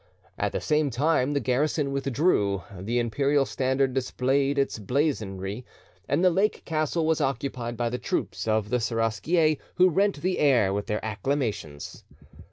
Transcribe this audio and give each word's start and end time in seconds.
At 0.35 0.51
the 0.51 0.59
same 0.59 0.89
time 0.89 1.33
the 1.33 1.39
garrison 1.39 1.91
withdrew, 1.91 2.63
the 2.75 2.97
Imperial 2.97 3.45
standard 3.45 3.93
displayed 3.93 4.57
its 4.57 4.79
blazonry, 4.79 5.63
and 6.09 6.25
the 6.25 6.31
lake 6.31 6.63
castle 6.65 7.05
was 7.05 7.21
occupied 7.21 7.77
by 7.77 7.89
the 7.91 7.99
troops 7.99 8.47
of 8.47 8.71
the 8.71 8.79
Seraskier, 8.79 9.57
who 9.75 9.89
rent 9.91 10.19
the 10.23 10.39
air 10.39 10.73
with 10.73 10.87
their 10.87 11.05
acclamations. 11.05 12.03